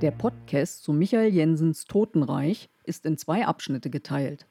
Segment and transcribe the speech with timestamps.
[0.00, 4.46] Der Podcast zu Michael Jensens Totenreich ist in zwei Abschnitte geteilt.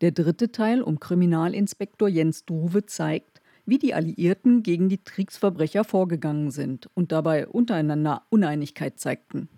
[0.00, 6.52] Der dritte Teil um Kriminalinspektor Jens Druwe zeigt, wie die Alliierten gegen die Kriegsverbrecher vorgegangen
[6.52, 9.48] sind und dabei untereinander Uneinigkeit zeigten.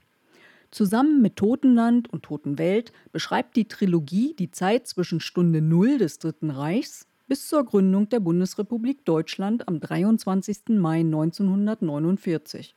[0.70, 6.50] Zusammen mit Totenland und Totenwelt beschreibt die Trilogie die Zeit zwischen Stunde Null des Dritten
[6.50, 10.70] Reichs bis zur Gründung der Bundesrepublik Deutschland am 23.
[10.70, 12.74] Mai 1949.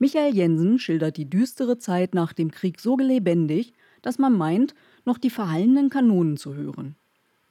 [0.00, 5.18] Michael Jensen schildert die düstere Zeit nach dem Krieg so lebendig, dass man meint, noch
[5.18, 6.96] die verhallenen Kanonen zu hören.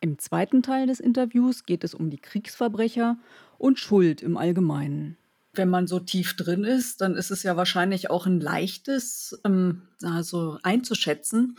[0.01, 3.19] Im zweiten Teil des Interviews geht es um die Kriegsverbrecher
[3.59, 5.15] und Schuld im Allgemeinen.
[5.53, 9.83] Wenn man so tief drin ist, dann ist es ja wahrscheinlich auch ein leichtes, ähm,
[10.01, 11.55] also einzuschätzen,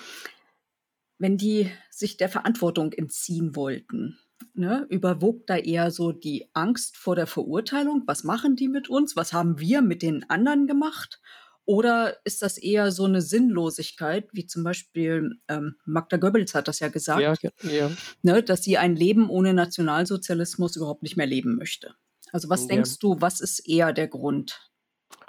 [1.19, 4.19] wenn die sich der Verantwortung entziehen wollten.
[4.55, 8.03] Ne, überwog da eher so die Angst vor der Verurteilung?
[8.07, 9.17] Was machen die mit uns?
[9.17, 11.21] Was haben wir mit den anderen gemacht?
[11.65, 16.81] Oder ist das eher so eine Sinnlosigkeit, wie zum Beispiel ähm, Magda Goebbels hat das
[16.81, 17.91] ja gesagt, ja, ja.
[18.23, 21.95] Ne, dass sie ein Leben ohne Nationalsozialismus überhaupt nicht mehr leben möchte.
[22.33, 22.69] Also was ja.
[22.69, 24.70] denkst du, was ist eher der Grund?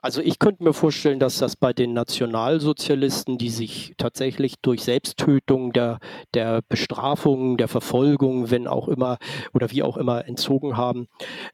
[0.02, 5.73] Also ich könnte mir vorstellen, dass das bei den Nationalsozialisten, die sich tatsächlich durch Selbsttötung
[5.73, 5.99] der,
[6.33, 9.19] der Bestrafung, der Verfolgung, wenn auch immer
[9.53, 11.08] oder wie auch immer entzogen haben,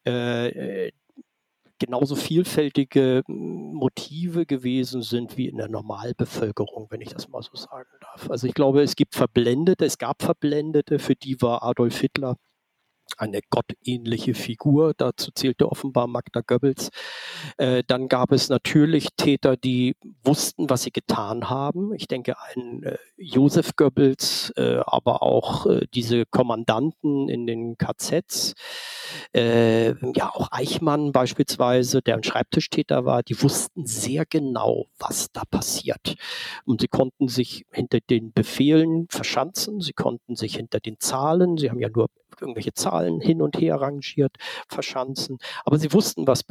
[0.06, 0.92] äh,
[1.80, 7.89] genauso vielfältige Motive gewesen sind wie in der Normalbevölkerung, wenn ich das mal so sagen
[8.02, 8.30] darf.
[8.32, 12.38] Also ich glaube, es gibt Verblendete, es gab Verblendete, für die war Adolf Hitler
[13.18, 14.94] eine gottähnliche Figur.
[14.96, 16.90] Dazu zählte offenbar Magda Goebbels.
[17.58, 21.94] Äh, dann gab es natürlich Täter, die wussten, was sie getan haben.
[21.94, 28.54] Ich denke an äh, Josef Goebbels, äh, aber auch äh, diese Kommandanten in den KZs.
[29.34, 35.44] Äh, ja, auch Eichmann beispielsweise, der ein Schreibtischtäter war, die wussten sehr genau, was da
[35.50, 36.16] passiert.
[36.66, 41.70] Und sie konnten sich hinter den Befehlen verschanzen, sie konnten sich hinter den Zahlen, sie
[41.70, 44.36] haben ja nur irgendwelche Zahlen hin und her rangiert,
[44.67, 45.38] verschanzen.
[45.65, 46.43] Aber sie wussten, was,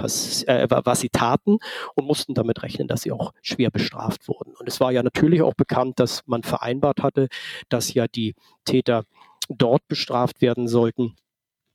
[0.44, 1.58] äh, was sie taten
[1.94, 4.54] und mussten damit rechnen, dass sie auch schwer bestraft wurden.
[4.56, 7.28] Und es war ja natürlich auch bekannt, dass man vereinbart hatte,
[7.68, 8.34] dass ja die
[8.64, 9.04] Täter
[9.48, 11.14] dort bestraft werden sollten,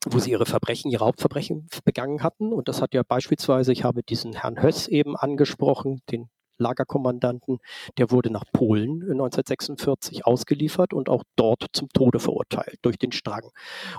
[0.05, 2.53] wo sie ihre Verbrechen, ihre Hauptverbrechen begangen hatten.
[2.53, 6.29] Und das hat ja beispielsweise, ich habe diesen Herrn Höss eben angesprochen, den
[6.61, 7.59] Lagerkommandanten,
[7.97, 13.49] der wurde nach Polen 1946 ausgeliefert und auch dort zum Tode verurteilt durch den Strang.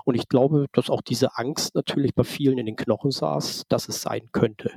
[0.05, 3.87] Und ich glaube, dass auch diese Angst natürlich bei vielen in den Knochen saß, dass
[3.87, 4.71] es sein könnte.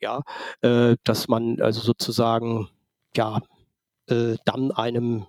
[0.00, 0.22] Ja,
[0.62, 2.68] äh, dass man also sozusagen
[3.16, 3.40] ja
[4.08, 5.26] äh, dann einem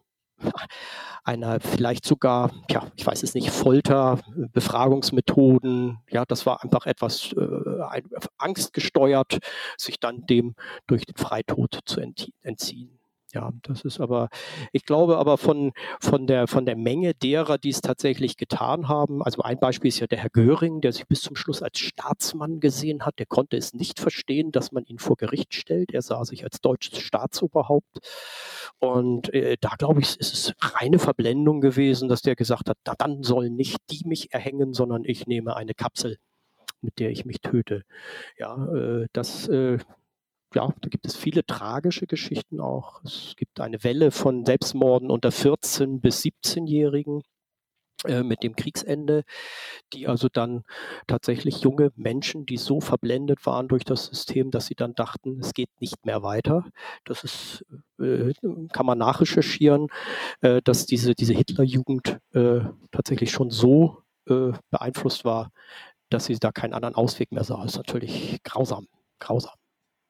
[1.23, 4.19] einer vielleicht sogar, ja, ich weiß es nicht, Folter,
[4.53, 8.01] Befragungsmethoden, ja, das war einfach etwas äh,
[8.37, 9.39] angstgesteuert,
[9.77, 10.55] sich dann dem
[10.87, 12.01] durch den Freitod zu
[12.41, 12.98] entziehen.
[13.31, 14.29] Ja, das ist aber,
[14.71, 19.21] ich glaube aber von, von, der, von der Menge derer, die es tatsächlich getan haben,
[19.21, 22.59] also ein Beispiel ist ja der Herr Göring, der sich bis zum Schluss als Staatsmann
[22.59, 25.91] gesehen hat, der konnte es nicht verstehen, dass man ihn vor Gericht stellt.
[25.93, 27.99] Er sah sich als deutsches Staatsoberhaupt.
[28.79, 32.95] Und äh, da glaube ich, ist es reine Verblendung gewesen, dass der gesagt hat, na,
[32.97, 36.17] dann sollen nicht die mich erhängen, sondern ich nehme eine Kapsel
[36.81, 37.83] mit der ich mich töte.
[38.37, 39.79] Ja, äh, das äh,
[40.55, 43.03] ja, da gibt es viele tragische Geschichten auch.
[43.03, 47.21] Es gibt eine Welle von Selbstmorden unter 14- bis 17-Jährigen
[48.05, 49.23] äh, mit dem Kriegsende,
[49.91, 50.63] die also dann
[51.07, 55.53] tatsächlich junge Menschen, die so verblendet waren durch das System, dass sie dann dachten, es
[55.53, 56.65] geht nicht mehr weiter.
[57.03, 57.65] Das ist,
[57.99, 58.31] äh,
[58.71, 59.87] kann man nachrecherchieren,
[60.39, 62.19] äh, dass diese, diese Hitlerjugend
[62.91, 65.51] tatsächlich schon so beeinflusst war,
[66.09, 67.63] dass sie da keinen anderen Ausweg mehr sah.
[67.63, 68.87] Das ist natürlich grausam,
[69.19, 69.58] grausam.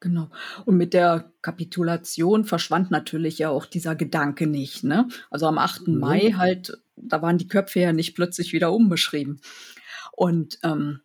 [0.02, 0.30] Genau.
[0.66, 4.84] Und mit der Kapitulation verschwand natürlich ja auch dieser Gedanke nicht.
[4.84, 5.08] Ne?
[5.30, 5.88] Also am 8.
[5.88, 6.00] Mhm.
[6.00, 9.42] Mai halt, da waren die Köpfe ja nicht plötzlich wieder umbeschrieben.
[10.14, 11.02] Und ähm,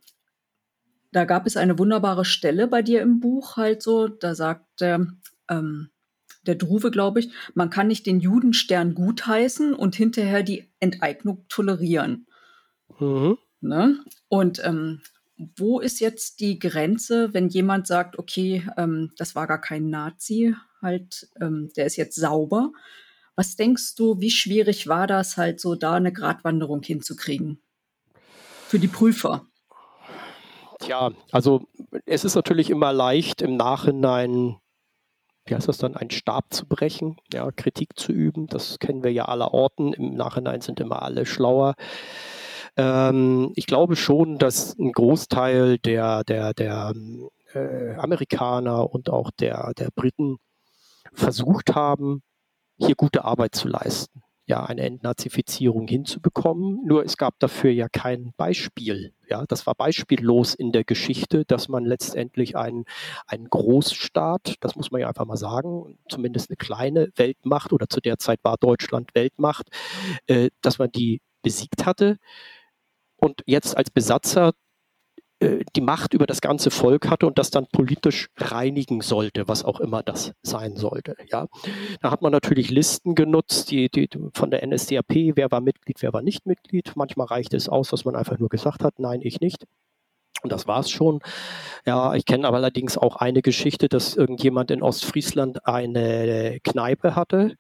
[1.11, 5.07] da gab es eine wunderbare Stelle bei dir im Buch halt so, da sagt der,
[5.49, 5.91] ähm,
[6.47, 12.27] der Druwe, glaube ich, man kann nicht den Judenstern gutheißen und hinterher die Enteignung tolerieren.
[12.99, 13.39] Mhm.
[13.61, 13.99] Ne?
[14.29, 15.01] Und ähm,
[15.37, 20.55] wo ist jetzt die Grenze, wenn jemand sagt, okay, ähm, das war gar kein Nazi,
[20.81, 22.73] halt, ähm, der ist jetzt sauber.
[23.37, 27.61] Was denkst du, wie schwierig war das halt so, da eine Gratwanderung hinzukriegen?
[28.69, 29.47] Für die Prüfer.
[30.79, 31.67] Tja, also
[32.07, 34.57] es ist natürlich immer leicht im Nachhinein,
[35.47, 38.47] wie heißt das dann, einen Stab zu brechen, ja, Kritik zu üben.
[38.47, 39.93] Das kennen wir ja aller Orten.
[39.93, 41.75] Im Nachhinein sind immer alle schlauer.
[42.77, 46.93] Ähm, ich glaube schon, dass ein Großteil der, der, der
[47.55, 50.39] äh, Amerikaner und auch der, der Briten
[51.13, 52.23] versucht haben,
[52.79, 56.81] hier gute Arbeit zu leisten ja eine Entnazifizierung hinzubekommen.
[56.85, 59.15] Nur es gab dafür ja kein Beispiel.
[59.29, 62.85] Ja, das war beispiellos in der Geschichte, dass man letztendlich einen,
[63.51, 68.19] Großstaat, das muss man ja einfach mal sagen, zumindest eine kleine Weltmacht oder zu der
[68.19, 69.69] Zeit war Deutschland Weltmacht,
[70.27, 72.19] äh, dass man die besiegt hatte
[73.25, 74.53] und jetzt als Besatzer
[75.41, 79.65] äh, die Macht über das ganze Volk hatte und das dann politisch reinigen sollte, was
[79.65, 81.17] auch immer das sein sollte.
[81.31, 81.47] Ja,
[82.01, 86.13] da hat man natürlich Listen genutzt, die, die von der NSDAP, wer war Mitglied, wer
[86.13, 86.93] war nicht Mitglied.
[86.97, 89.65] Manchmal reichte es aus, dass man einfach nur gesagt hat, nein, ich nicht.
[90.45, 91.21] Und das war's schon.
[91.87, 97.57] Ja, ich kenne aber allerdings auch eine Geschichte, dass irgendjemand in Ostfriesland eine Kneipe hatte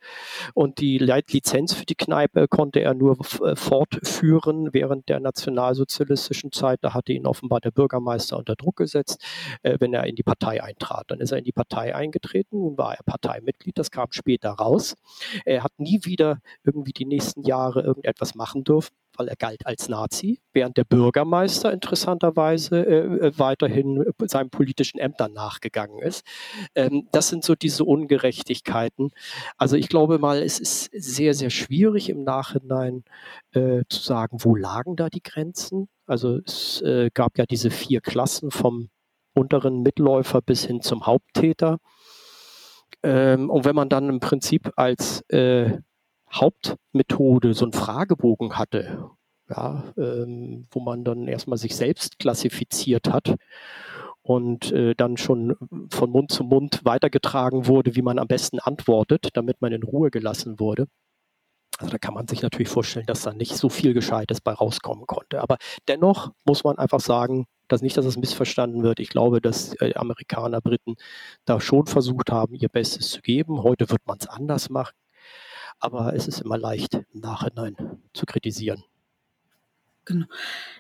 [0.53, 6.81] und die Lizenz für die Kneipe konnte er nur äh, fortführen während der nationalsozialistischen Zeit.
[6.83, 9.25] Da hatte ihn offenbar der Bürgermeister unter Druck gesetzt,
[9.63, 11.11] äh, wenn er in die Partei eintrat.
[11.11, 14.95] Dann ist er in die Partei eingetreten, nun war er Parteimitglied, das kam später raus.
[15.47, 19.89] Er hat nie wieder irgendwie die nächsten Jahre irgendetwas machen dürfen weil er galt als
[19.89, 26.25] Nazi, während der Bürgermeister interessanterweise äh, äh, weiterhin seinen politischen Ämtern nachgegangen ist.
[26.75, 29.11] Ähm, das sind so diese Ungerechtigkeiten.
[29.57, 33.05] Also ich glaube mal, es ist sehr, sehr schwierig im Nachhinein
[33.53, 35.89] äh, zu sagen, wo lagen da die Grenzen.
[36.07, 38.91] Also es äh, gab ja diese vier Klassen vom
[39.35, 41.79] unteren Mitläufer bis hin zum Haupttäter.
[43.03, 45.79] Ähm, und wenn man dann im Prinzip als äh,
[46.35, 49.11] Hauptmethode so einen Fragebogen hatte,
[49.49, 53.35] ja, ähm, wo man dann erstmal sich selbst klassifiziert hat
[54.23, 55.57] und äh, dann schon
[55.91, 60.11] von Mund zu Mund weitergetragen wurde, wie man am besten antwortet, damit man in Ruhe
[60.11, 60.87] gelassen wurde.
[61.79, 65.07] Also da kann man sich natürlich vorstellen, dass da nicht so viel Gescheites bei rauskommen
[65.07, 65.41] konnte.
[65.43, 65.59] Aber
[65.89, 69.01] dennoch muss man einfach sagen, dass nicht, dass es missverstanden wird.
[69.01, 70.95] Ich glaube, dass äh, Amerikaner, Briten
[71.45, 73.63] da schon versucht haben, ihr Bestes zu geben.
[73.63, 74.95] Heute wird man es anders machen
[75.81, 77.77] aber es ist immer leicht im Nachhinein
[78.13, 78.83] zu kritisieren.
[80.05, 80.27] Genau.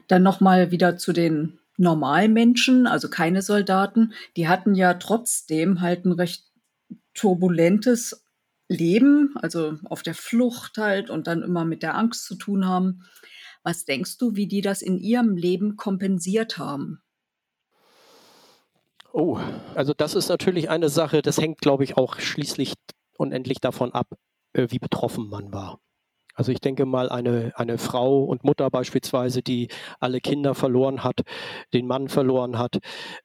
[0.09, 4.13] Dann nochmal wieder zu den Normalmenschen, also keine Soldaten.
[4.37, 6.45] Die hatten ja trotzdem halt ein recht
[7.15, 8.25] turbulentes
[8.69, 13.05] Leben, also auf der Flucht halt und dann immer mit der Angst zu tun haben.
[13.63, 17.03] Was denkst du, wie die das in ihrem Leben kompensiert haben?
[19.13, 19.39] Oh,
[19.75, 22.75] also das ist natürlich eine Sache, das hängt, glaube ich, auch schließlich
[23.17, 24.09] unendlich davon ab,
[24.55, 25.81] wie betroffen man war.
[26.35, 29.69] Also ich denke mal, eine, eine Frau und Mutter beispielsweise, die
[30.01, 31.21] alle Kinder verloren hat,
[31.73, 32.79] den Mann verloren hat,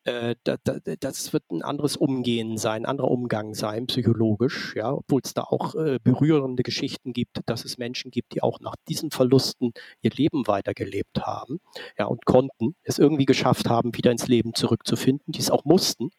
[0.04, 4.94] äh, da, da, das wird ein anderes Umgehen sein, ein anderer Umgang sein, psychologisch, ja,
[4.94, 8.76] obwohl es da auch äh, berührende Geschichten gibt, dass es Menschen gibt, die auch nach
[8.88, 9.72] diesen Verlusten
[10.02, 11.60] ihr Leben weitergelebt haben,
[11.98, 16.12] ja, und konnten, es irgendwie geschafft haben, wieder ins Leben zurückzufinden, die es auch mussten.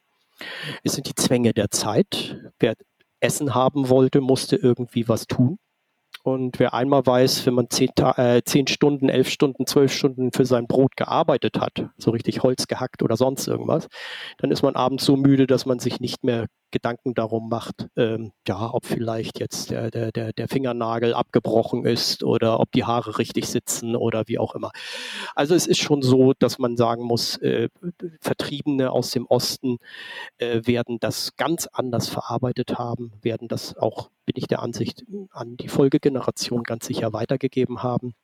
[0.82, 2.36] Es sind die Zwänge der Zeit.
[2.58, 2.74] Wer
[3.20, 5.58] Essen haben wollte, musste irgendwie was tun.
[6.22, 10.44] Und wer einmal weiß, wenn man zehn, äh, zehn, Stunden, elf Stunden, zwölf Stunden für
[10.44, 13.88] sein Brot gearbeitet hat, so richtig Holz gehackt oder sonst irgendwas,
[14.38, 18.32] dann ist man abends so müde, dass man sich nicht mehr Gedanken darum macht, ähm,
[18.46, 23.48] ja, ob vielleicht jetzt der, der, der, Fingernagel abgebrochen ist oder ob die Haare richtig
[23.48, 24.70] sitzen oder wie auch immer.
[25.34, 27.68] Also es ist schon so, dass man sagen muss, äh,
[28.20, 29.78] Vertriebene aus dem Osten
[30.38, 35.56] äh, werden das ganz anders verarbeitet haben, werden das auch, bin ich der Ansicht, an
[35.56, 38.14] die Folgegeneration ganz sicher weitergegeben haben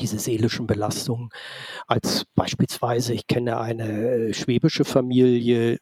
[0.00, 1.30] diese seelischen Belastungen,
[1.86, 5.78] als beispielsweise, ich kenne eine schwäbische Familie,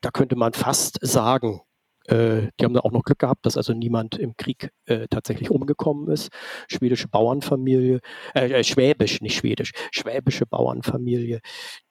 [0.00, 1.60] da könnte man fast sagen,
[2.08, 5.50] äh, die haben da auch noch Glück gehabt, dass also niemand im Krieg äh, tatsächlich
[5.50, 6.30] umgekommen ist.
[6.68, 8.00] Schwedische Bauernfamilie,
[8.34, 11.40] äh, äh, schwäbisch, nicht schwedisch, schwäbische Bauernfamilie,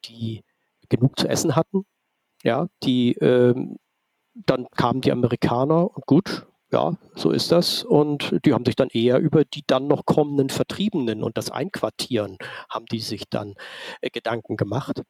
[0.05, 0.43] die
[0.89, 1.85] genug zu essen hatten.
[2.43, 3.77] Ja, die, ähm,
[4.33, 7.83] dann kamen die Amerikaner und gut, ja, so ist das.
[7.83, 12.37] Und die haben sich dann eher über die dann noch kommenden Vertriebenen und das Einquartieren
[12.69, 13.55] haben die sich dann
[14.01, 15.01] äh, Gedanken gemacht.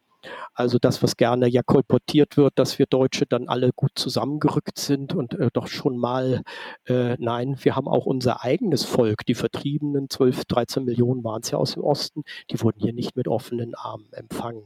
[0.53, 5.13] Also das, was gerne ja kolportiert wird, dass wir Deutsche dann alle gut zusammengerückt sind
[5.13, 6.43] und äh, doch schon mal,
[6.85, 11.51] äh, nein, wir haben auch unser eigenes Volk, die Vertriebenen, 12, 13 Millionen waren es
[11.51, 14.63] ja aus dem Osten, die wurden hier nicht mit offenen Armen empfangen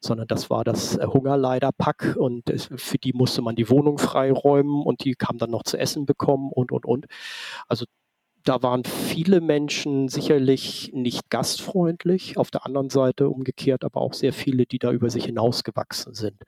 [0.00, 5.04] sondern das war das äh, Hungerleiderpack und für die musste man die Wohnung freiräumen und
[5.04, 7.06] die kam dann noch zu essen bekommen und, und, und.
[7.68, 7.86] Also
[8.44, 14.32] da waren viele Menschen sicherlich nicht gastfreundlich, auf der anderen Seite umgekehrt aber auch sehr
[14.32, 16.42] viele, die da über sich hinausgewachsen sind,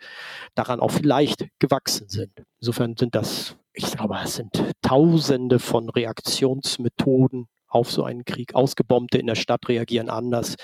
[0.55, 2.33] daran auch vielleicht gewachsen sind.
[2.61, 8.55] Insofern sind das, ich glaube, es sind Tausende von Reaktionsmethoden auf so einen Krieg.
[8.55, 10.57] Ausgebombte in der Stadt reagieren anders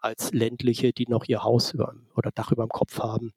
[0.00, 3.32] als ländliche, die noch ihr Haus über, oder Dach über dem Kopf haben.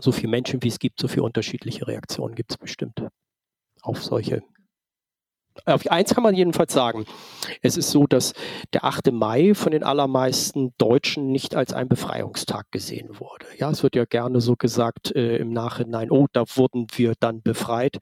[0.00, 3.02] So viele Menschen, wie es gibt, so viele unterschiedliche Reaktionen gibt es bestimmt.
[3.82, 4.42] auf solche
[5.66, 7.04] auf eins kann man jedenfalls sagen.
[7.62, 8.34] Es ist so, dass
[8.72, 9.12] der 8.
[9.12, 13.46] Mai von den allermeisten Deutschen nicht als ein Befreiungstag gesehen wurde.
[13.58, 17.42] Ja, es wird ja gerne so gesagt äh, im Nachhinein, oh, da wurden wir dann
[17.42, 17.98] befreit.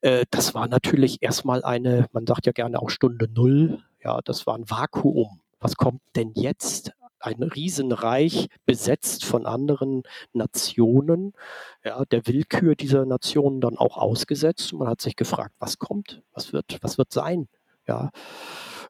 [0.00, 3.78] Äh, das war natürlich erstmal eine, man sagt ja gerne auch Stunde Null.
[4.02, 5.40] Ja, das war ein Vakuum.
[5.60, 6.92] Was kommt denn jetzt?
[7.20, 11.32] Ein Riesenreich besetzt von anderen Nationen,
[11.84, 14.72] ja, der Willkür dieser Nationen dann auch ausgesetzt.
[14.72, 17.48] Man hat sich gefragt, was kommt, was wird, was wird sein?
[17.86, 18.10] Ja,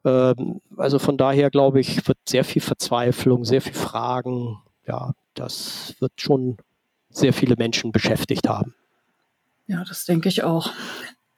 [0.05, 4.57] ähm, also von daher glaube ich, wird sehr viel Verzweiflung, sehr viel Fragen.
[4.87, 6.57] Ja, das wird schon
[7.09, 8.73] sehr viele Menschen beschäftigt haben.
[9.67, 10.71] Ja, das denke ich auch.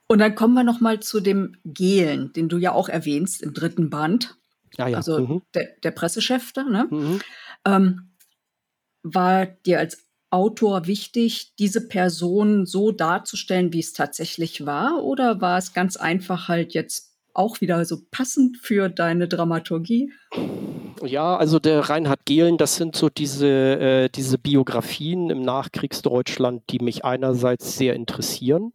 [0.06, 3.54] Und dann kommen wir noch mal zu dem Gehlen, den du ja auch erwähnst im
[3.54, 4.36] dritten Band.
[4.78, 4.96] Ja, ja.
[4.96, 5.42] Also mhm.
[5.54, 6.86] der, der, Pressechef da, ne?
[6.90, 7.20] Mhm.
[7.64, 8.10] Ähm,
[9.02, 15.04] war dir als Autor wichtig, diese Person so darzustellen, wie es tatsächlich war?
[15.04, 20.12] Oder war es ganz einfach halt jetzt auch wieder so passend für deine Dramaturgie?
[21.04, 26.78] Ja, also der Reinhard Gehlen, das sind so diese, äh, diese Biografien im Nachkriegsdeutschland, die
[26.78, 28.72] mich einerseits sehr interessieren,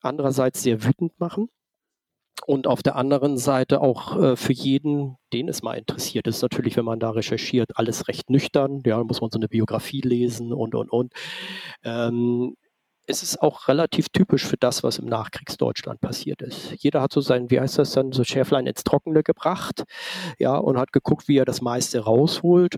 [0.00, 1.48] andererseits sehr wütend machen
[2.46, 6.76] und auf der anderen Seite auch äh, für jeden, den es mal interessiert, ist natürlich,
[6.76, 8.82] wenn man da recherchiert, alles recht nüchtern.
[8.84, 11.12] Ja, muss man so eine Biografie lesen und, und, und.
[11.84, 12.56] Ähm,
[13.06, 16.74] es ist auch relativ typisch für das, was im Nachkriegsdeutschland passiert ist.
[16.78, 19.84] Jeder hat so sein, wie heißt das dann, so Schäflein ins Trockene gebracht,
[20.38, 22.76] ja, und hat geguckt, wie er das meiste rausholt.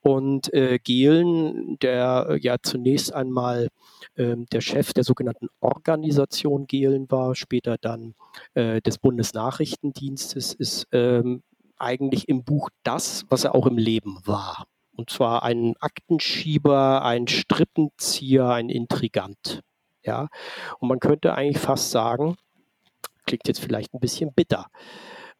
[0.00, 3.68] Und äh, Gehlen, der ja zunächst einmal
[4.16, 8.14] äh, der Chef der sogenannten Organisation Gehlen war, später dann
[8.54, 11.42] äh, des Bundesnachrichtendienstes, ist ähm,
[11.78, 14.66] eigentlich im Buch das, was er auch im Leben war.
[15.00, 19.62] Und zwar ein Aktenschieber, ein Strippenzieher, ein Intrigant.
[20.02, 20.28] Ja,
[20.78, 22.36] und man könnte eigentlich fast sagen,
[23.24, 24.66] klingt jetzt vielleicht ein bisschen bitter,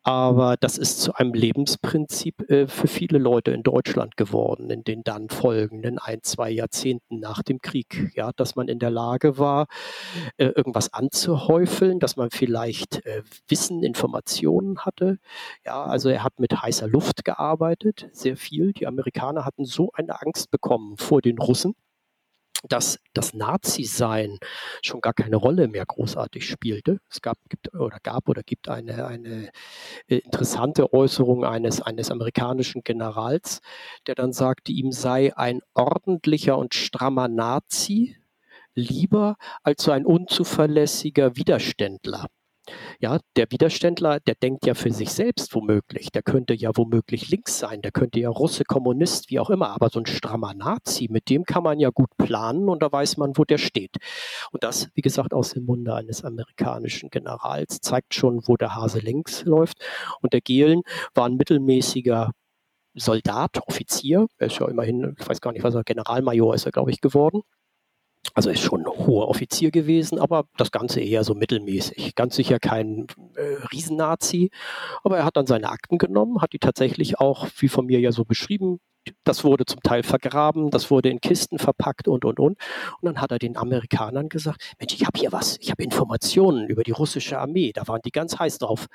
[0.02, 5.02] aber das ist zu einem Lebensprinzip äh, für viele Leute in Deutschland geworden, in den
[5.04, 8.10] dann folgenden ein, zwei Jahrzehnten nach dem Krieg.
[8.14, 9.66] Ja, dass man in der Lage war,
[10.38, 15.18] äh, irgendwas anzuhäufeln, dass man vielleicht äh, Wissen, Informationen hatte.
[15.66, 18.72] Ja, also er hat mit heißer Luft gearbeitet, sehr viel.
[18.72, 21.74] Die Amerikaner hatten so eine Angst bekommen vor den Russen
[22.68, 24.38] dass das Nazi-Sein
[24.82, 27.00] schon gar keine Rolle mehr großartig spielte.
[27.10, 29.50] Es gab gibt, oder gab oder gibt eine, eine
[30.08, 33.60] äh, interessante Äußerung eines, eines amerikanischen Generals,
[34.06, 38.16] der dann sagte, ihm sei ein ordentlicher und strammer Nazi
[38.74, 42.26] lieber als so ein unzuverlässiger Widerständler.
[43.00, 46.10] Ja, der Widerständler, der denkt ja für sich selbst womöglich.
[46.12, 49.70] Der könnte ja womöglich links sein, der könnte ja Russe, Kommunist, wie auch immer.
[49.70, 53.16] Aber so ein strammer Nazi, mit dem kann man ja gut planen und da weiß
[53.16, 53.96] man, wo der steht.
[54.52, 58.98] Und das, wie gesagt, aus dem Munde eines amerikanischen Generals zeigt schon, wo der Hase
[59.00, 59.78] links läuft.
[60.20, 60.82] Und der Gehlen
[61.14, 62.30] war ein mittelmäßiger
[62.94, 64.26] Soldat, Offizier.
[64.38, 67.00] Er ist ja immerhin, ich weiß gar nicht, was er, Generalmajor ist er, glaube ich,
[67.00, 67.42] geworden.
[68.34, 72.14] Also ist schon ein hoher Offizier gewesen, aber das Ganze eher so mittelmäßig.
[72.14, 74.50] Ganz sicher kein äh, Riesennazi,
[75.02, 78.12] aber er hat dann seine Akten genommen, hat die tatsächlich auch, wie von mir ja
[78.12, 78.80] so beschrieben,
[79.24, 82.58] das wurde zum Teil vergraben, das wurde in Kisten verpackt und, und, und.
[83.00, 86.68] Und dann hat er den Amerikanern gesagt, Mensch, ich habe hier was, ich habe Informationen
[86.68, 87.72] über die russische Armee.
[87.72, 88.86] Da waren die ganz heiß drauf.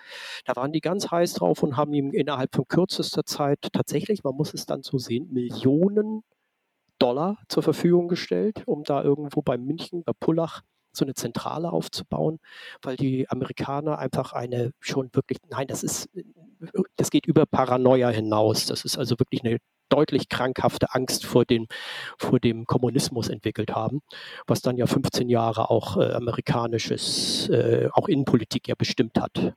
[0.46, 4.36] Da waren die ganz heiß drauf und haben ihm innerhalb von kürzester Zeit tatsächlich, man
[4.36, 6.24] muss es dann so sehen, Millionen
[7.06, 12.40] Dollar zur Verfügung gestellt, um da irgendwo bei München, bei Pullach, so eine Zentrale aufzubauen,
[12.82, 16.10] weil die Amerikaner einfach eine schon wirklich, nein, das ist,
[16.96, 18.66] das geht über Paranoia hinaus.
[18.66, 19.58] Das ist also wirklich eine
[19.90, 21.68] deutlich krankhafte Angst vor, den,
[22.18, 24.02] vor dem Kommunismus entwickelt haben,
[24.48, 29.54] was dann ja 15 Jahre auch äh, amerikanisches, äh, auch Innenpolitik ja bestimmt hat.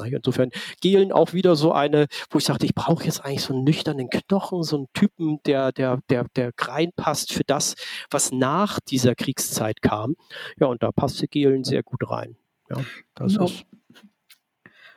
[0.00, 0.50] Insofern
[0.80, 4.08] Gehlen auch wieder so eine, wo ich sagte, ich brauche jetzt eigentlich so einen nüchternen
[4.10, 7.74] Knochen, so einen Typen, der, der, der, der reinpasst für das,
[8.10, 10.16] was nach dieser Kriegszeit kam.
[10.58, 12.36] Ja, und da passte Gehlen sehr gut rein.
[12.70, 12.84] Ja,
[13.14, 13.46] das genau.
[13.46, 13.64] ist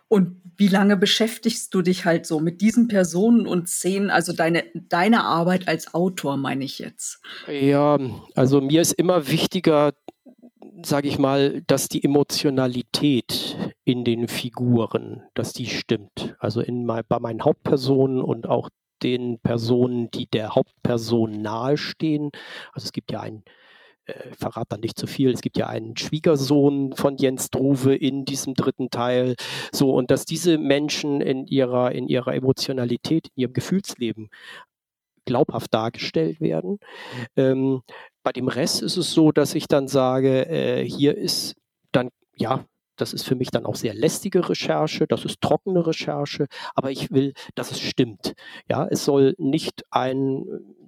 [0.09, 4.65] und wie lange beschäftigst du dich halt so mit diesen Personen und Szenen, also deine,
[4.73, 7.21] deine Arbeit als Autor, meine ich jetzt?
[7.47, 7.99] Ja,
[8.33, 9.93] also mir ist immer wichtiger,
[10.83, 16.35] sage ich mal, dass die Emotionalität in den Figuren, dass die stimmt.
[16.39, 18.69] Also in, bei meinen Hauptpersonen und auch
[19.03, 22.31] den Personen, die der Hauptperson nahestehen.
[22.73, 23.43] Also es gibt ja einen,
[24.05, 28.25] äh, verrate dann nicht zu viel, es gibt ja einen Schwiegersohn von Jens Druwe in
[28.25, 29.35] diesem dritten Teil.
[29.71, 34.29] So, und dass diese Menschen in ihrer, in ihrer Emotionalität, in ihrem Gefühlsleben
[35.25, 36.79] glaubhaft dargestellt werden.
[37.35, 37.83] Ähm,
[38.23, 41.55] bei dem Rest ist es so, dass ich dann sage, äh, hier ist
[41.91, 46.47] dann ja, das ist für mich dann auch sehr lästige Recherche, das ist trockene Recherche,
[46.75, 48.33] aber ich will, dass es stimmt.
[48.69, 50.45] Ja, es soll nicht ein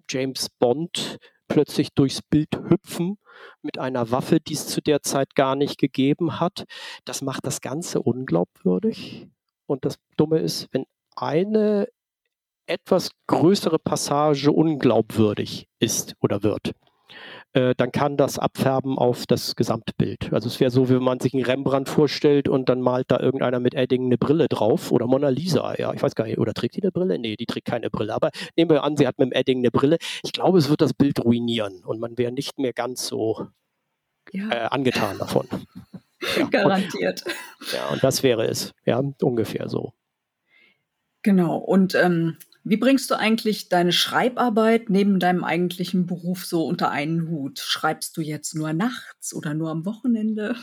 [0.09, 3.17] James Bond plötzlich durchs Bild hüpfen
[3.61, 6.65] mit einer Waffe, die es zu der Zeit gar nicht gegeben hat.
[7.05, 9.27] Das macht das Ganze unglaubwürdig.
[9.65, 10.85] Und das Dumme ist, wenn
[11.15, 11.87] eine
[12.67, 16.71] etwas größere Passage unglaubwürdig ist oder wird,
[17.53, 20.31] äh, dann kann das abfärben auf das Gesamtbild.
[20.31, 23.19] Also es wäre so, wie wenn man sich einen Rembrandt vorstellt und dann malt da
[23.19, 26.53] irgendeiner mit Edding eine Brille drauf oder Mona Lisa, ja, ich weiß gar nicht, oder
[26.53, 27.19] trägt die eine Brille?
[27.19, 29.71] Nee, die trägt keine Brille, aber nehmen wir an, sie hat mit dem Edding eine
[29.71, 29.97] Brille.
[30.23, 33.47] Ich glaube, es wird das Bild ruinieren und man wäre nicht mehr ganz so
[34.31, 34.49] ja.
[34.49, 35.47] äh, angetan davon.
[36.37, 37.23] Ja, Garantiert.
[37.25, 39.93] Und, ja, und das wäre es, ja, ungefähr so.
[41.23, 46.91] Genau, und ähm, wie bringst du eigentlich deine Schreibarbeit neben deinem eigentlichen Beruf so unter
[46.91, 47.59] einen Hut?
[47.59, 50.55] Schreibst du jetzt nur nachts oder nur am Wochenende?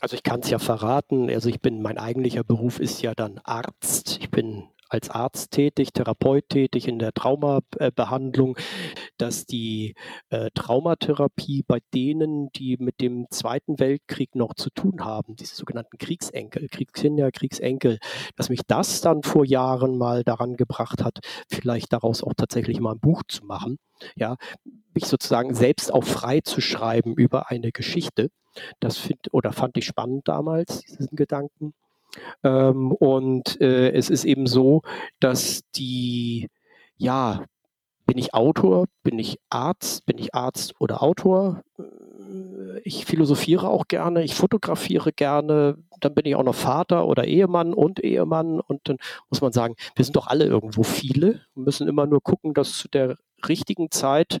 [0.00, 1.30] Also ich kann es ja verraten.
[1.30, 4.18] Also ich bin, mein eigentlicher Beruf ist ja dann Arzt.
[4.20, 8.56] Ich bin als Arzt tätig, Therapeut tätig in der Traumabehandlung,
[9.16, 9.94] dass die
[10.30, 15.98] äh, Traumatherapie bei denen, die mit dem Zweiten Weltkrieg noch zu tun haben, diese sogenannten
[15.98, 17.98] Kriegsenkel, Kriegskinder, Kriegsenkel,
[18.36, 21.18] dass mich das dann vor Jahren mal daran gebracht hat,
[21.48, 23.78] vielleicht daraus auch tatsächlich mal ein Buch zu machen.
[24.16, 24.36] Ja,
[24.94, 28.30] mich sozusagen selbst auch frei zu schreiben über eine Geschichte.
[28.80, 31.74] Das find, oder fand ich spannend damals, diesen Gedanken.
[32.42, 34.82] Ähm, und äh, es ist eben so,
[35.20, 36.48] dass die,
[36.96, 37.44] ja,
[38.06, 41.62] bin ich Autor, bin ich Arzt, bin ich Arzt oder Autor?
[41.78, 41.82] Äh,
[42.84, 47.74] ich philosophiere auch gerne, ich fotografiere gerne, dann bin ich auch noch Vater oder Ehemann
[47.74, 48.98] und Ehemann und dann
[49.30, 52.72] muss man sagen, wir sind doch alle irgendwo viele, wir müssen immer nur gucken, dass
[52.78, 53.16] zu der
[53.46, 54.38] richtigen Zeit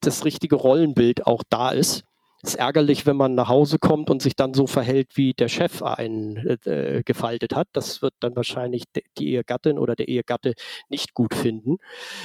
[0.00, 2.04] das richtige Rollenbild auch da ist
[2.46, 5.82] ist ärgerlich, wenn man nach Hause kommt und sich dann so verhält, wie der Chef
[5.82, 7.68] einen äh, gefaltet hat.
[7.72, 8.84] Das wird dann wahrscheinlich
[9.18, 10.54] die Ehegattin oder der Ehegatte
[10.88, 11.78] nicht gut finden.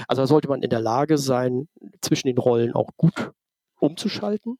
[0.08, 1.68] Also da sollte man in der Lage sein,
[2.02, 3.32] zwischen den Rollen auch gut
[3.80, 4.58] umzuschalten.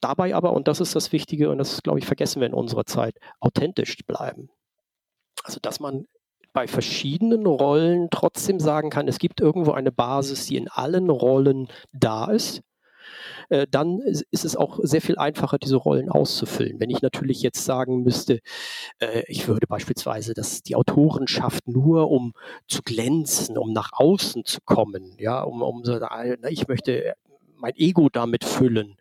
[0.00, 2.84] Dabei aber, und das ist das Wichtige, und das, glaube ich, vergessen wir in unserer
[2.84, 4.50] Zeit, authentisch bleiben.
[5.42, 6.06] Also, dass man
[6.52, 11.68] bei verschiedenen Rollen trotzdem sagen kann, es gibt irgendwo eine Basis, die in allen Rollen
[11.92, 12.62] da ist
[13.48, 16.80] äh, dann ist es auch sehr viel einfacher, diese Rollen auszufüllen.
[16.80, 18.40] Wenn ich natürlich jetzt sagen müsste,
[18.98, 22.32] äh, ich würde beispielsweise dass die Autorenschaft nur, um
[22.68, 25.98] zu glänzen, um nach außen zu kommen, ja, um, um so,
[26.48, 27.14] ich möchte
[27.56, 28.96] mein Ego damit füllen.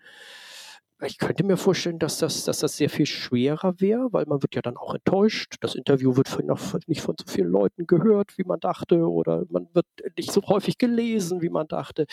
[1.03, 4.55] Ich könnte mir vorstellen, dass das, dass das sehr viel schwerer wäre, weil man wird
[4.55, 5.55] ja dann auch enttäuscht.
[5.59, 6.45] Das Interview wird von,
[6.87, 9.85] nicht von so vielen Leuten gehört, wie man dachte, oder man wird
[10.17, 12.05] nicht so häufig gelesen, wie man dachte.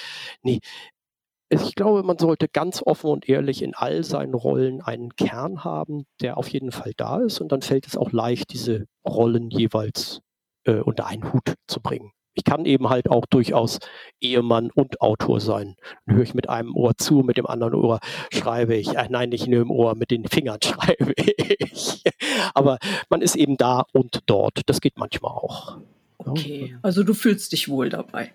[0.42, 0.58] Nee,
[1.60, 6.06] ich glaube, man sollte ganz offen und ehrlich in all seinen Rollen einen Kern haben,
[6.20, 7.40] der auf jeden Fall da ist.
[7.40, 10.20] Und dann fällt es auch leicht, diese Rollen jeweils
[10.64, 12.12] äh, unter einen Hut zu bringen.
[12.34, 13.78] Ich kann eben halt auch durchaus
[14.18, 15.76] Ehemann und Autor sein.
[16.06, 18.00] Dann höre ich mit einem Ohr zu, mit dem anderen Ohr
[18.32, 18.96] schreibe ich.
[18.96, 22.02] Äh, nein, nicht nur im Ohr, mit den Fingern schreibe ich.
[22.54, 22.78] Aber
[23.10, 24.62] man ist eben da und dort.
[24.66, 25.76] Das geht manchmal auch.
[26.16, 28.32] Okay, also du fühlst dich wohl dabei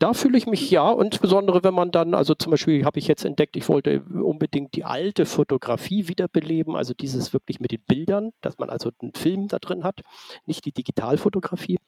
[0.00, 3.24] da fühle ich mich ja, insbesondere wenn man dann, also zum Beispiel habe ich jetzt
[3.24, 8.58] entdeckt, ich wollte unbedingt die alte Fotografie wiederbeleben, also dieses wirklich mit den Bildern, dass
[8.58, 10.00] man also einen Film da drin hat,
[10.46, 11.78] nicht die Digitalfotografie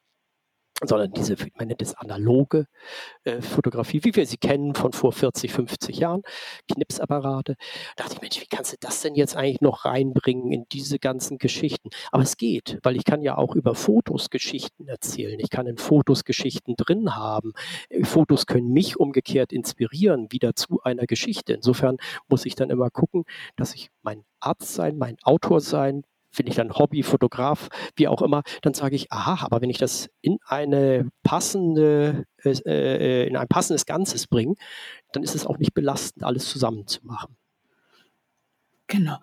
[0.82, 2.66] sondern diese, man nennt es analoge
[3.24, 6.22] äh, Fotografie, wie wir sie kennen von vor 40, 50 Jahren,
[6.72, 7.56] Knipsapparate.
[7.96, 10.98] Da dachte ich, Mensch, wie kannst du das denn jetzt eigentlich noch reinbringen in diese
[10.98, 11.90] ganzen Geschichten?
[12.10, 15.38] Aber es geht, weil ich kann ja auch über Fotos Geschichten erzählen.
[15.38, 17.52] Ich kann in Fotos Geschichten drin haben.
[17.88, 21.52] Äh, Fotos können mich umgekehrt inspirieren, wieder zu einer Geschichte.
[21.52, 21.96] Insofern
[22.28, 23.24] muss ich dann immer gucken,
[23.56, 26.02] dass ich mein Arzt sein, mein Autor sein,
[26.36, 30.08] bin ich dann Hobbyfotograf, wie auch immer, dann sage ich, aha, aber wenn ich das
[30.20, 34.54] in eine passende, äh, äh, in ein passendes Ganzes bringe,
[35.12, 37.36] dann ist es auch nicht belastend, alles zusammen zu machen.
[38.86, 39.18] Genau.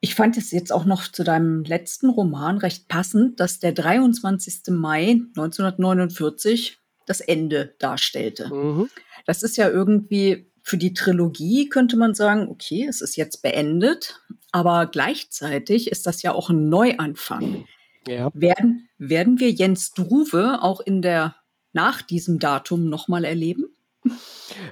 [0.00, 4.64] Ich fand es jetzt auch noch zu deinem letzten Roman recht passend, dass der 23.
[4.68, 8.54] Mai 1949 das Ende darstellte.
[8.54, 8.90] Mhm.
[9.26, 14.22] Das ist ja irgendwie für die Trilogie könnte man sagen, okay, es ist jetzt beendet,
[14.54, 17.64] aber gleichzeitig ist das ja auch ein Neuanfang.
[18.06, 18.30] Ja.
[18.34, 21.34] Werden, werden wir Jens Druwe auch in der
[21.72, 23.66] nach diesem Datum nochmal erleben?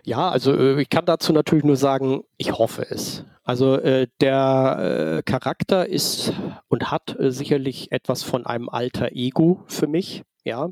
[0.04, 3.24] Ja, also äh, ich kann dazu natürlich nur sagen, ich hoffe es.
[3.52, 6.32] Also äh, der äh, Charakter ist
[6.68, 10.22] und hat äh, sicherlich etwas von einem alter Ego für mich.
[10.42, 10.70] Ja,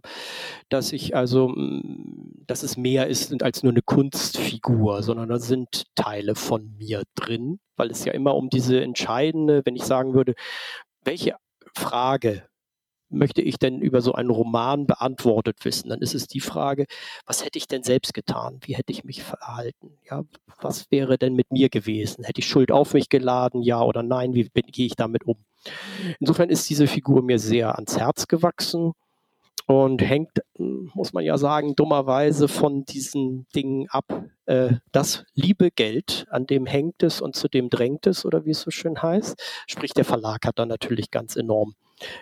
[0.71, 5.85] dass ich also, mm, dass es mehr ist als nur eine Kunstfigur, sondern da sind
[5.95, 10.33] Teile von mir drin, weil es ja immer um diese entscheidende, wenn ich sagen würde,
[11.05, 11.35] welche
[11.77, 12.49] Frage
[13.11, 15.90] möchte ich denn über so einen Roman beantwortet wissen?
[15.90, 16.87] Dann ist es die Frage,
[17.27, 18.61] was hätte ich denn selbst getan?
[18.62, 19.99] Wie hätte ich mich verhalten?
[20.09, 20.23] Ja,
[20.61, 22.25] was wäre denn mit mir gewesen?
[22.25, 23.62] Hätte ich Schuld auf mich geladen?
[23.62, 24.35] Ja oder nein?
[24.35, 25.37] Wie gehe ich damit um?
[26.18, 28.92] Insofern ist diese Figur mir sehr ans Herz gewachsen
[29.66, 34.25] und hängt, muss man ja sagen, dummerweise von diesen Dingen ab.
[34.46, 38.51] Äh, das liebe Geld, an dem hängt es und zu dem drängt es, oder wie
[38.51, 39.40] es so schön heißt.
[39.68, 41.75] Sprich, der Verlag hat da natürlich ganz enorm,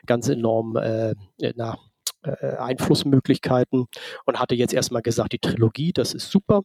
[0.06, 1.14] ganz enorm äh,
[1.54, 1.78] na,
[2.22, 3.86] äh, Einflussmöglichkeiten
[4.24, 6.62] und hatte jetzt erstmal gesagt, die Trilogie, das ist super,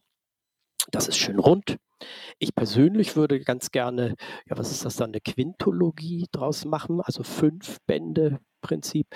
[0.92, 1.78] das ist schön rund.
[2.40, 4.16] Ich persönlich würde ganz gerne,
[4.48, 9.08] ja, was ist das dann, eine Quintologie draus machen, also fünf Bände Prinzip.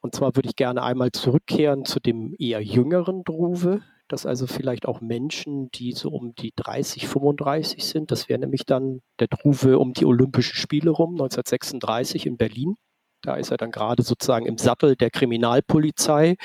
[0.00, 4.86] Und zwar würde ich gerne einmal zurückkehren zu dem eher jüngeren Druve, dass also vielleicht
[4.86, 9.78] auch Menschen, die so um die 30, 35 sind, das wäre nämlich dann der Druve
[9.78, 12.76] um die Olympischen Spiele rum, 1936 in Berlin.
[13.26, 16.36] Da ist er dann gerade sozusagen im Sattel der Kriminalpolizei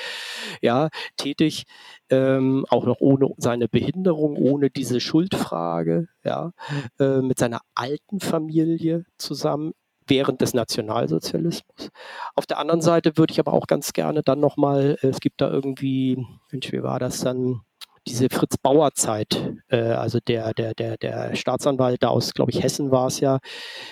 [0.60, 1.62] ja, tätig,
[2.10, 6.50] ähm, auch noch ohne seine Behinderung, ohne diese Schuldfrage, ja,
[6.98, 9.74] äh, mit seiner alten Familie zusammen
[10.08, 11.90] während des Nationalsozialismus.
[12.34, 15.40] Auf der anderen Seite würde ich aber auch ganz gerne dann nochmal, äh, es gibt
[15.40, 17.60] da irgendwie, Mensch, wie war das dann?
[18.06, 22.62] Diese Fritz Bauer Zeit, äh, also der, der, der, der Staatsanwalt da aus, glaube ich,
[22.62, 23.38] Hessen war es ja,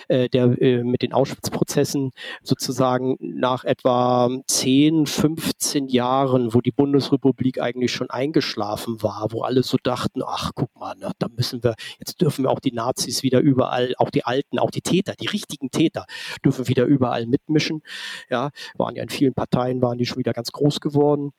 [0.09, 2.11] äh, der äh, mit den Auschwitz-Prozessen
[2.43, 9.63] sozusagen nach etwa 10, 15 Jahren, wo die Bundesrepublik eigentlich schon eingeschlafen war, wo alle
[9.63, 13.23] so dachten, ach, guck mal, na, da müssen wir, jetzt dürfen wir auch die Nazis
[13.23, 16.07] wieder überall, auch die Alten, auch die Täter, die richtigen Täter,
[16.45, 17.83] dürfen wieder überall mitmischen.
[18.29, 21.33] Ja, waren ja in vielen Parteien, waren die schon wieder ganz groß geworden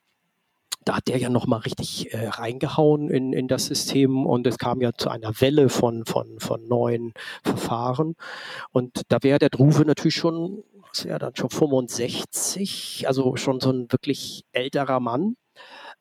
[0.84, 4.82] da hat der ja nochmal richtig äh, reingehauen in, in das System und es kam
[4.82, 8.16] ja zu einer Welle von, von, von neuen Verfahren.
[8.72, 13.72] Und da wäre der Druve natürlich schon, was wäre dann schon 65, also schon so
[13.72, 15.36] ein wirklich älterer Mann.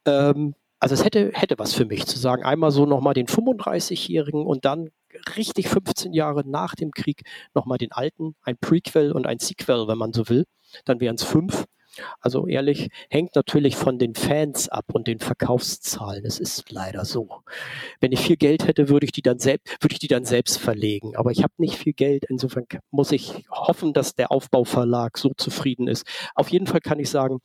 [0.06, 2.42] Ähm, also es hätte, hätte was für mich zu sagen.
[2.42, 4.90] Einmal so nochmal den 35-Jährigen und dann
[5.36, 7.22] richtig 15 Jahre nach dem Krieg
[7.54, 10.46] nochmal den alten, ein Prequel und ein Sequel, wenn man so will.
[10.86, 11.66] Dann wären es fünf.
[12.20, 16.24] Also ehrlich, hängt natürlich von den Fans ab und den Verkaufszahlen.
[16.24, 17.42] Es ist leider so.
[18.00, 20.58] Wenn ich viel Geld hätte, würde ich die dann selbst, würde ich die dann selbst
[20.58, 21.16] verlegen.
[21.16, 22.24] Aber ich habe nicht viel Geld.
[22.28, 26.06] Insofern muss ich hoffen, dass der Aufbauverlag so zufrieden ist.
[26.34, 27.40] Auf jeden Fall kann ich sagen,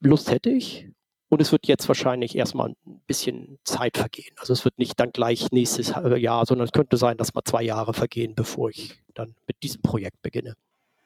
[0.00, 0.88] Lust hätte ich.
[1.28, 4.34] Und es wird jetzt wahrscheinlich erstmal ein bisschen Zeit vergehen.
[4.38, 7.62] Also es wird nicht dann gleich nächstes Jahr, sondern es könnte sein, dass mal zwei
[7.62, 10.54] Jahre vergehen, bevor ich dann mit diesem Projekt beginne.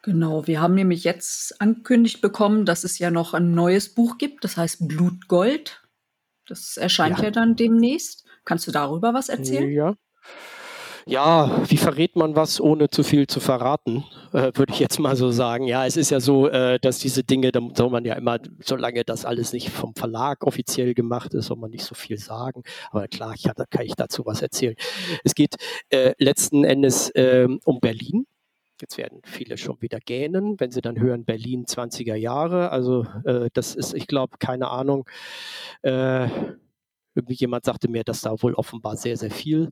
[0.08, 4.42] Genau, wir haben nämlich jetzt angekündigt bekommen, dass es ja noch ein neues Buch gibt,
[4.42, 5.82] das heißt Blutgold.
[6.46, 8.24] Das erscheint ja, ja dann demnächst.
[8.46, 9.70] Kannst du darüber was erzählen?
[9.70, 9.94] Ja.
[11.04, 15.14] Ja, wie verrät man was, ohne zu viel zu verraten, äh, würde ich jetzt mal
[15.14, 15.64] so sagen.
[15.64, 19.04] Ja, es ist ja so, äh, dass diese Dinge, da soll man ja immer, solange
[19.04, 22.62] das alles nicht vom Verlag offiziell gemacht ist, soll man nicht so viel sagen.
[22.90, 24.74] Aber klar, ich, da kann ich dazu was erzählen.
[25.22, 25.56] Es geht
[25.90, 28.24] äh, letzten Endes ähm, um Berlin
[28.80, 32.70] Jetzt werden viele schon wieder gähnen, wenn sie dann hören Berlin 20er Jahre.
[32.70, 35.08] Also äh, das ist, ich glaube, keine Ahnung.
[35.82, 36.28] Äh,
[37.18, 39.70] irgendwie jemand sagte mir, dass da wohl offenbar sehr, sehr viel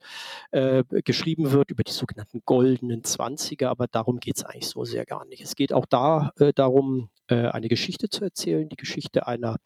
[0.51, 5.07] äh, geschrieben wird über die sogenannten goldenen Zwanziger, aber darum geht es eigentlich so sehr
[5.07, 5.43] gar nicht.
[5.43, 9.57] Es geht auch da äh, darum, äh, eine Geschichte zu erzählen, die Geschichte einer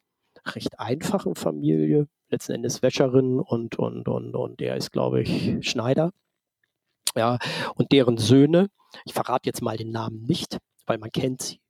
[0.55, 6.13] recht einfachen Familie, letzten Endes Wäscherin und, und, und, und der ist, glaube ich, Schneider
[7.17, 7.39] ja,
[7.75, 8.69] und deren Söhne,
[9.05, 11.61] ich verrate jetzt mal den Namen nicht, weil man kennt sie.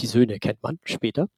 [0.00, 1.28] Die Söhne kennt man später.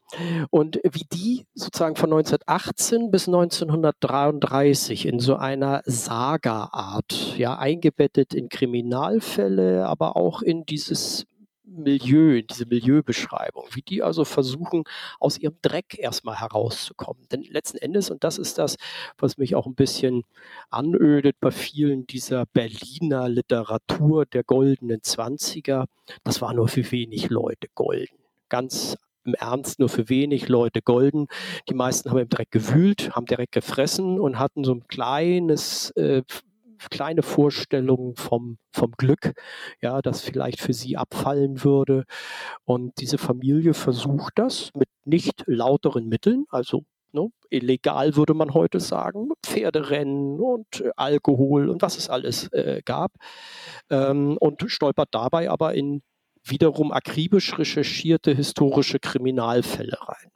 [0.50, 8.48] Und wie die sozusagen von 1918 bis 1933 in so einer Saga-Art, ja, eingebettet in
[8.48, 11.26] Kriminalfälle, aber auch in dieses
[11.66, 14.84] Milieu, diese Milieubeschreibung, wie die also versuchen,
[15.18, 17.26] aus ihrem Dreck erstmal herauszukommen.
[17.30, 18.76] Denn letzten Endes, und das ist das,
[19.18, 20.22] was mich auch ein bisschen
[20.70, 25.86] anödet bei vielen dieser Berliner Literatur der goldenen Zwanziger,
[26.24, 28.16] das war nur für wenig Leute golden.
[28.48, 31.26] Ganz im Ernst nur für wenig Leute golden.
[31.68, 36.22] Die meisten haben im Dreck gewühlt, haben direkt gefressen und hatten so ein kleines äh,
[36.90, 39.32] kleine Vorstellungen vom, vom Glück,
[39.80, 42.04] ja, das vielleicht für sie abfallen würde.
[42.64, 48.80] Und diese Familie versucht das mit nicht lauteren Mitteln, also ne, illegal würde man heute
[48.80, 53.12] sagen, Pferderennen und Alkohol und was es alles äh, gab.
[53.90, 56.02] Ähm, und stolpert dabei aber in
[56.44, 60.30] wiederum akribisch recherchierte historische Kriminalfälle rein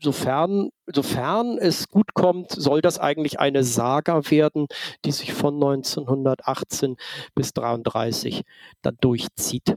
[0.00, 4.66] sofern, sofern es gut kommt, soll das eigentlich eine Saga werden,
[5.04, 6.96] die sich von 1918
[7.34, 8.42] bis 1933
[8.82, 9.76] dann durchzieht.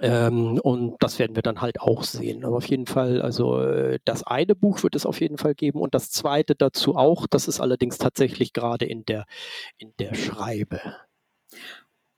[0.00, 2.44] Ähm, und das werden wir dann halt auch sehen.
[2.44, 5.80] Aber auf jeden Fall, also äh, das eine Buch wird es auf jeden Fall geben
[5.80, 7.26] und das zweite dazu auch.
[7.26, 9.26] Das ist allerdings tatsächlich gerade in der,
[9.78, 10.80] in der Schreibe.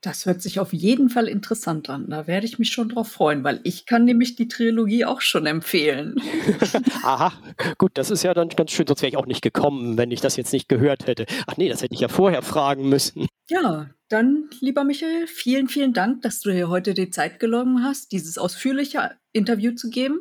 [0.05, 2.11] Das hört sich auf jeden Fall interessant an.
[2.11, 5.47] Da werde ich mich schon drauf freuen, weil ich kann nämlich die Trilogie auch schon
[5.47, 6.21] empfehlen.
[7.01, 7.33] Aha,
[7.79, 10.21] gut, das ist ja dann ganz schön, sonst wäre ich auch nicht gekommen, wenn ich
[10.21, 11.25] das jetzt nicht gehört hätte.
[11.47, 13.25] Ach nee, das hätte ich ja vorher fragen müssen.
[13.49, 18.11] Ja, dann, lieber Michael, vielen, vielen Dank, dass du dir heute die Zeit genommen hast,
[18.11, 20.19] dieses ausführliche Interview zu geben.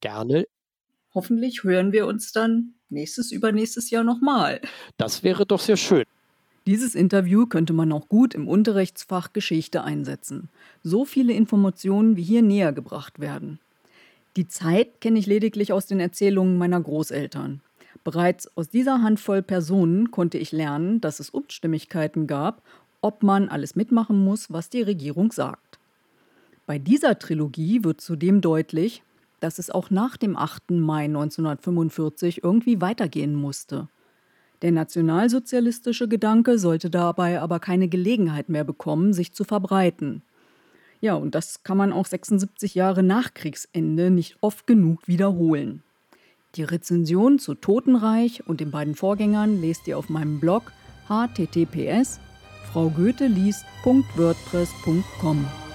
[0.00, 0.46] Gerne.
[1.14, 4.60] Hoffentlich hören wir uns dann nächstes, übernächstes Jahr nochmal.
[4.98, 6.04] Das wäre doch sehr schön.
[6.66, 10.48] Dieses Interview könnte man auch gut im Unterrichtsfach Geschichte einsetzen.
[10.82, 13.60] So viele Informationen wie hier näher gebracht werden.
[14.36, 17.60] Die Zeit kenne ich lediglich aus den Erzählungen meiner Großeltern.
[18.02, 22.62] Bereits aus dieser Handvoll Personen konnte ich lernen, dass es Unstimmigkeiten gab,
[23.00, 25.78] ob man alles mitmachen muss, was die Regierung sagt.
[26.66, 29.02] Bei dieser Trilogie wird zudem deutlich,
[29.38, 30.72] dass es auch nach dem 8.
[30.72, 33.86] Mai 1945 irgendwie weitergehen musste.
[34.62, 40.22] Der nationalsozialistische Gedanke sollte dabei aber keine Gelegenheit mehr bekommen, sich zu verbreiten.
[41.00, 45.82] Ja, und das kann man auch 76 Jahre nach Kriegsende nicht oft genug wiederholen.
[46.54, 50.72] Die Rezension zu Totenreich und den beiden Vorgängern lest ihr auf meinem Blog
[51.08, 52.18] https
[52.72, 55.65] fraugoetheliest.wordpress.com.